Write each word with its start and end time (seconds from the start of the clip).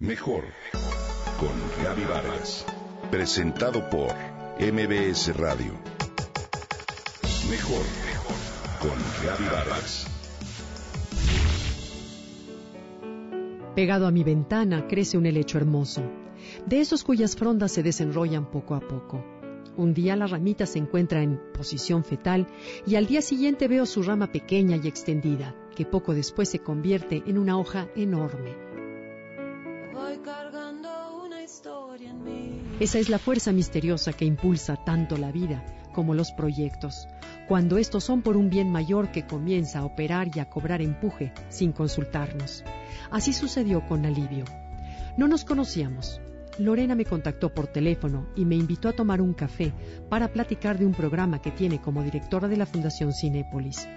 Mejor 0.00 0.44
con 1.40 1.82
Gaby 1.82 2.04
Vargas. 2.04 2.64
Presentado 3.10 3.90
por 3.90 4.14
MBS 4.60 5.36
Radio. 5.36 5.72
Mejor 7.50 7.82
con 8.80 8.96
Gaby 9.26 9.44
Vargas. 9.52 10.06
Pegado 13.74 14.06
a 14.06 14.12
mi 14.12 14.22
ventana 14.22 14.86
crece 14.86 15.18
un 15.18 15.26
helecho 15.26 15.58
hermoso, 15.58 16.02
de 16.64 16.80
esos 16.80 17.02
cuyas 17.02 17.34
frondas 17.34 17.72
se 17.72 17.82
desenrollan 17.82 18.52
poco 18.52 18.76
a 18.76 18.80
poco. 18.80 19.24
Un 19.76 19.94
día 19.94 20.14
la 20.14 20.28
ramita 20.28 20.66
se 20.66 20.78
encuentra 20.78 21.24
en 21.24 21.40
posición 21.52 22.04
fetal 22.04 22.46
y 22.86 22.94
al 22.94 23.06
día 23.06 23.20
siguiente 23.20 23.66
veo 23.66 23.84
su 23.84 24.04
rama 24.04 24.30
pequeña 24.30 24.76
y 24.76 24.86
extendida, 24.86 25.56
que 25.74 25.84
poco 25.84 26.14
después 26.14 26.48
se 26.48 26.60
convierte 26.60 27.24
en 27.26 27.36
una 27.36 27.58
hoja 27.58 27.88
enorme. 27.96 28.67
Esa 32.80 33.00
es 33.00 33.08
la 33.08 33.18
fuerza 33.18 33.50
misteriosa 33.50 34.12
que 34.12 34.24
impulsa 34.24 34.76
tanto 34.76 35.16
la 35.16 35.32
vida 35.32 35.64
como 35.92 36.14
los 36.14 36.30
proyectos, 36.30 37.08
cuando 37.48 37.76
estos 37.76 38.04
son 38.04 38.22
por 38.22 38.36
un 38.36 38.50
bien 38.50 38.70
mayor 38.70 39.10
que 39.10 39.26
comienza 39.26 39.80
a 39.80 39.84
operar 39.84 40.30
y 40.32 40.38
a 40.38 40.48
cobrar 40.48 40.80
empuje 40.80 41.32
sin 41.48 41.72
consultarnos. 41.72 42.62
Así 43.10 43.32
sucedió 43.32 43.84
con 43.84 44.06
Alivio. 44.06 44.44
No 45.16 45.26
nos 45.26 45.44
conocíamos. 45.44 46.20
Lorena 46.58 46.94
me 46.94 47.04
contactó 47.04 47.52
por 47.52 47.66
teléfono 47.66 48.28
y 48.36 48.44
me 48.44 48.54
invitó 48.54 48.88
a 48.88 48.92
tomar 48.92 49.20
un 49.20 49.34
café 49.34 49.72
para 50.08 50.28
platicar 50.28 50.78
de 50.78 50.86
un 50.86 50.92
programa 50.92 51.42
que 51.42 51.50
tiene 51.50 51.80
como 51.80 52.04
directora 52.04 52.46
de 52.46 52.58
la 52.58 52.66
Fundación 52.66 53.12
Cinépolis. 53.12 53.88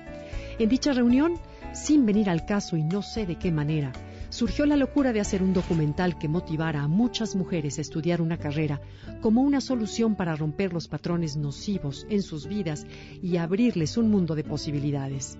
En 0.57 0.69
dicha 0.69 0.91
reunión, 0.91 1.33
sin 1.73 2.03
venir 2.07 2.31
al 2.31 2.45
caso 2.45 2.77
y 2.77 2.83
no 2.83 3.03
sé 3.03 3.27
de 3.27 3.37
qué 3.37 3.51
manera, 3.51 3.91
surgió 4.31 4.65
la 4.65 4.77
locura 4.77 5.11
de 5.11 5.19
hacer 5.19 5.43
un 5.43 5.53
documental 5.53 6.17
que 6.17 6.29
motivara 6.29 6.81
a 6.81 6.87
muchas 6.87 7.35
mujeres 7.35 7.77
a 7.77 7.81
estudiar 7.81 8.21
una 8.21 8.37
carrera 8.37 8.81
como 9.21 9.41
una 9.41 9.59
solución 9.59 10.15
para 10.15 10.35
romper 10.35 10.71
los 10.71 10.87
patrones 10.87 11.35
nocivos 11.35 12.07
en 12.09 12.23
sus 12.23 12.47
vidas 12.47 12.87
y 13.21 13.37
abrirles 13.37 13.97
un 13.97 14.09
mundo 14.09 14.33
de 14.33 14.45
posibilidades. 14.45 15.37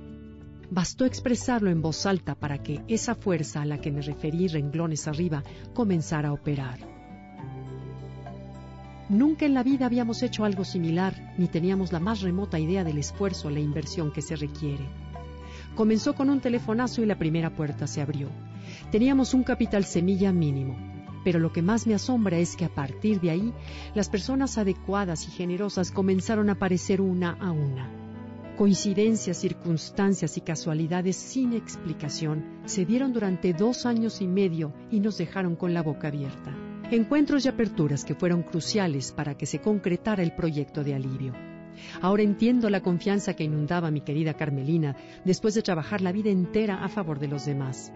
Bastó 0.69 1.05
expresarlo 1.05 1.69
en 1.69 1.81
voz 1.81 2.05
alta 2.05 2.35
para 2.35 2.61
que 2.61 2.81
esa 2.89 3.15
fuerza 3.15 3.61
a 3.61 3.65
la 3.65 3.79
que 3.79 3.91
me 3.91 4.01
referí 4.01 4.47
renglones 4.47 5.07
arriba 5.07 5.43
comenzara 5.73 6.29
a 6.29 6.33
operar. 6.33 6.79
Nunca 9.07 9.45
en 9.45 9.53
la 9.53 9.63
vida 9.63 9.85
habíamos 9.85 10.21
hecho 10.21 10.45
algo 10.45 10.63
similar, 10.63 11.33
ni 11.37 11.47
teníamos 11.47 11.91
la 11.91 11.99
más 11.99 12.21
remota 12.21 12.59
idea 12.59 12.83
del 12.83 12.97
esfuerzo 12.97 13.47
o 13.47 13.51
la 13.51 13.59
inversión 13.59 14.11
que 14.11 14.21
se 14.21 14.35
requiere. 14.35 14.85
Comenzó 15.75 16.13
con 16.15 16.29
un 16.29 16.41
telefonazo 16.41 17.01
y 17.01 17.05
la 17.05 17.17
primera 17.17 17.49
puerta 17.49 17.87
se 17.87 18.01
abrió. 18.01 18.29
Teníamos 18.91 19.33
un 19.33 19.43
capital 19.43 19.85
semilla 19.85 20.31
mínimo, 20.31 20.77
pero 21.23 21.39
lo 21.39 21.51
que 21.51 21.61
más 21.61 21.87
me 21.87 21.93
asombra 21.93 22.37
es 22.37 22.55
que 22.55 22.65
a 22.65 22.69
partir 22.69 23.21
de 23.21 23.31
ahí 23.31 23.53
las 23.93 24.09
personas 24.09 24.57
adecuadas 24.57 25.27
y 25.27 25.31
generosas 25.31 25.91
comenzaron 25.91 26.49
a 26.49 26.53
aparecer 26.53 27.01
una 27.01 27.37
a 27.39 27.51
una. 27.51 27.89
Coincidencias, 28.57 29.37
circunstancias 29.37 30.37
y 30.37 30.41
casualidades 30.41 31.15
sin 31.15 31.53
explicación 31.53 32.43
se 32.65 32.85
dieron 32.85 33.13
durante 33.13 33.53
dos 33.53 33.85
años 33.85 34.21
y 34.21 34.27
medio 34.27 34.73
y 34.91 34.99
nos 34.99 35.17
dejaron 35.17 35.55
con 35.55 35.73
la 35.73 35.81
boca 35.81 36.09
abierta. 36.09 36.53
Encuentros 36.91 37.45
y 37.45 37.47
aperturas 37.47 38.03
que 38.03 38.15
fueron 38.15 38.43
cruciales 38.43 39.13
para 39.13 39.35
que 39.37 39.45
se 39.45 39.61
concretara 39.61 40.21
el 40.21 40.35
proyecto 40.35 40.83
de 40.83 40.93
alivio. 40.93 41.50
Ahora 42.01 42.23
entiendo 42.23 42.69
la 42.69 42.81
confianza 42.81 43.33
que 43.33 43.43
inundaba 43.43 43.91
mi 43.91 44.01
querida 44.01 44.33
Carmelina 44.33 44.95
después 45.25 45.53
de 45.53 45.61
trabajar 45.61 46.01
la 46.01 46.11
vida 46.11 46.29
entera 46.29 46.83
a 46.83 46.89
favor 46.89 47.19
de 47.19 47.27
los 47.27 47.45
demás. 47.45 47.91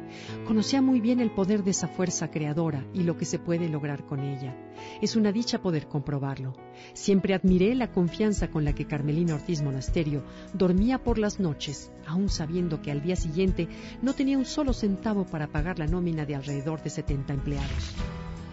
Conocía 0.45 0.81
muy 0.81 0.99
bien 1.01 1.19
el 1.19 1.31
poder 1.31 1.63
de 1.63 1.71
esa 1.71 1.87
fuerza 1.87 2.29
creadora 2.31 2.85
y 2.93 3.03
lo 3.03 3.17
que 3.17 3.25
se 3.25 3.39
puede 3.39 3.69
lograr 3.69 4.05
con 4.05 4.19
ella. 4.19 4.55
Es 5.01 5.15
una 5.15 5.31
dicha 5.31 5.61
poder 5.61 5.87
comprobarlo. 5.87 6.53
Siempre 6.93 7.33
admiré 7.33 7.75
la 7.75 7.91
confianza 7.91 8.49
con 8.49 8.65
la 8.65 8.73
que 8.73 8.85
Carmelina 8.85 9.35
Ortiz 9.35 9.61
Monasterio 9.61 10.23
dormía 10.53 11.03
por 11.03 11.17
las 11.17 11.39
noches, 11.39 11.91
aun 12.05 12.29
sabiendo 12.29 12.81
que 12.81 12.91
al 12.91 13.01
día 13.01 13.15
siguiente 13.15 13.67
no 14.01 14.13
tenía 14.13 14.37
un 14.37 14.45
solo 14.45 14.73
centavo 14.73 15.25
para 15.25 15.47
pagar 15.47 15.79
la 15.79 15.87
nómina 15.87 16.25
de 16.25 16.35
alrededor 16.35 16.81
de 16.83 16.89
70 16.89 17.33
empleados. 17.33 17.95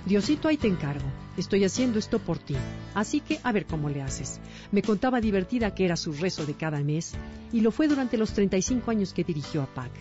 Diosito, 0.05 0.49
ahí 0.49 0.57
te 0.57 0.67
encargo. 0.67 1.07
Estoy 1.37 1.65
haciendo 1.65 1.99
esto 1.99 2.19
por 2.19 2.39
ti. 2.39 2.57
Así 2.95 3.21
que 3.21 3.39
a 3.43 3.53
ver 3.53 3.67
cómo 3.67 3.89
le 3.89 4.03
haces. 4.03 4.41
Me 4.73 4.83
contaba 4.83 5.21
divertida 5.21 5.75
que 5.75 5.85
era 5.85 5.97
su 5.97 6.13
rezo 6.13 6.45
de 6.45 6.55
cada 6.55 6.81
mes 6.81 7.15
y 7.53 7.61
lo 7.61 7.71
fue 7.71 7.87
durante 7.87 8.19
los 8.19 8.33
35 8.33 8.91
años 8.91 9.13
que 9.13 9.25
dirigió 9.25 9.63
a 9.63 9.67
PAC. 9.67 9.93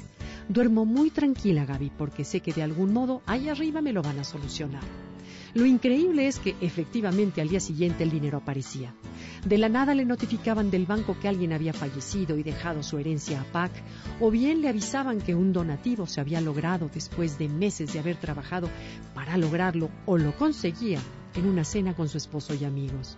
Duermo 0.50 0.86
muy 0.86 1.12
tranquila, 1.12 1.66
Gaby, 1.66 1.92
porque 1.98 2.26
sé 2.26 2.40
que 2.42 2.52
de 2.52 2.64
algún 2.64 2.94
modo 2.94 3.22
ahí 3.26 3.48
arriba 3.48 3.82
me 3.82 3.94
lo 3.94 4.02
van 4.02 4.20
a 4.20 4.24
solucionar. 4.24 4.84
Lo 5.54 5.66
increíble 5.66 6.28
es 6.28 6.40
que 6.40 6.56
efectivamente 6.62 7.42
al 7.42 7.50
día 7.50 7.60
siguiente 7.60 8.04
el 8.04 8.12
dinero 8.12 8.38
aparecía. 8.38 8.94
De 9.46 9.58
la 9.58 9.70
nada 9.70 9.94
le 9.96 10.06
notificaban 10.06 10.72
del 10.72 10.86
banco 10.86 11.18
que 11.20 11.28
alguien 11.28 11.52
había 11.52 11.74
fallecido 11.74 12.38
y 12.38 12.44
dejado 12.44 12.84
su 12.84 12.98
herencia 12.98 13.42
a 13.42 13.44
PAC, 13.44 13.72
o 14.20 14.32
bien 14.32 14.62
le 14.62 14.70
avisaban 14.70 15.20
que 15.20 15.36
un 15.36 15.52
donativo 15.52 16.06
se 16.06 16.22
había 16.22 16.42
logrado 16.42 16.90
después 16.94 17.38
de 17.38 17.50
meses 17.50 17.92
de 17.92 18.00
haber 18.00 18.18
trabajado 18.18 18.70
para 19.14 19.38
lograrlo 19.38 19.90
o 20.06 20.18
lo 20.18 20.36
conseguía 20.38 21.00
en 21.36 21.48
una 21.48 21.64
cena 21.64 21.96
con 21.96 22.08
su 22.08 22.18
esposo 22.18 22.54
y 22.54 22.66
amigos. 22.66 23.18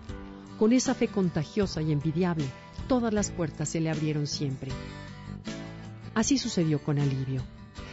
Con 0.58 0.72
esa 0.72 0.94
fe 0.94 1.08
contagiosa 1.08 1.82
y 1.82 1.92
envidiable, 1.92 2.46
todas 2.88 3.14
las 3.14 3.32
puertas 3.32 3.70
se 3.70 3.82
le 3.82 3.90
abrieron 3.90 4.28
siempre. 4.28 4.72
Así 6.14 6.38
sucedió 6.38 6.82
con 6.82 7.00
Alivio. 7.00 7.42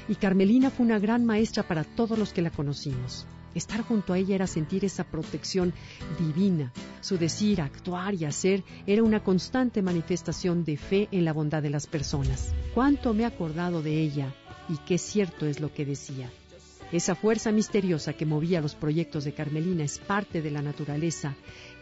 Y 0.09 0.15
Carmelina 0.17 0.71
fue 0.71 0.87
una 0.87 0.99
gran 0.99 1.25
maestra 1.25 1.63
para 1.63 1.85
todos 1.85 2.19
los 2.19 2.33
que 2.33 2.43
la 2.43 2.51
conocimos. 2.51 3.27
Estar 3.55 3.83
junto 3.83 4.13
a 4.13 4.19
ella 4.19 4.35
era 4.35 4.47
sentir 4.47 4.85
esa 4.85 5.05
protección 5.05 5.73
divina. 6.19 6.73
Su 7.01 7.19
decir, 7.19 7.61
actuar 7.61 8.15
y 8.15 8.25
hacer 8.25 8.63
era 8.87 9.03
una 9.03 9.23
constante 9.23 9.83
manifestación 9.83 10.65
de 10.65 10.77
fe 10.77 11.09
en 11.11 11.25
la 11.25 11.33
bondad 11.33 11.63
de 11.63 11.71
las 11.71 11.87
personas. 11.87 12.53
Cuánto 12.75 13.13
me 13.15 13.23
he 13.23 13.27
acordado 13.27 13.83
de 13.83 14.01
ella 14.01 14.35
y 14.69 14.77
qué 14.79 14.99
cierto 14.99 15.47
es 15.47 15.61
lo 15.61 15.73
que 15.75 15.85
decía. 15.85 16.31
Esa 16.93 17.15
fuerza 17.15 17.53
misteriosa 17.53 18.15
que 18.15 18.27
movía 18.27 18.61
los 18.61 18.75
proyectos 18.75 19.25
de 19.25 19.33
Carmelina 19.33 19.85
es 19.85 19.99
parte 19.99 20.43
de 20.43 20.51
la 20.51 20.61
naturaleza 20.61 21.37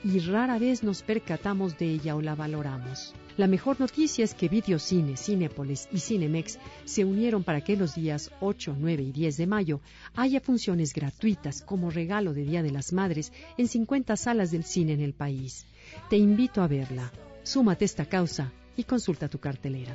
y 0.04 0.18
rara 0.18 0.58
vez 0.58 0.82
nos 0.82 1.02
percatamos 1.02 1.78
de 1.78 1.86
ella 1.86 2.14
o 2.14 2.20
la 2.20 2.34
valoramos. 2.34 3.14
La 3.38 3.46
mejor 3.46 3.78
noticia 3.78 4.24
es 4.24 4.34
que 4.34 4.48
Videocine, 4.48 5.16
Cinépolis 5.16 5.88
y 5.92 6.00
Cinemex 6.00 6.58
se 6.84 7.04
unieron 7.04 7.44
para 7.44 7.60
que 7.60 7.76
los 7.76 7.94
días 7.94 8.32
8, 8.40 8.74
9 8.76 9.00
y 9.04 9.12
10 9.12 9.36
de 9.36 9.46
mayo 9.46 9.80
haya 10.16 10.40
funciones 10.40 10.92
gratuitas 10.92 11.62
como 11.62 11.92
regalo 11.92 12.34
de 12.34 12.42
Día 12.42 12.64
de 12.64 12.72
las 12.72 12.92
Madres 12.92 13.32
en 13.56 13.68
50 13.68 14.16
salas 14.16 14.50
del 14.50 14.64
cine 14.64 14.94
en 14.94 15.02
el 15.02 15.14
país. 15.14 15.66
Te 16.10 16.16
invito 16.16 16.62
a 16.62 16.66
verla. 16.66 17.12
Súmate 17.44 17.84
esta 17.84 18.06
causa 18.06 18.50
y 18.76 18.82
consulta 18.82 19.28
tu 19.28 19.38
cartelera. 19.38 19.94